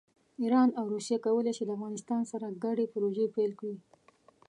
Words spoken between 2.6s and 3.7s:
ګډې پروژې پیل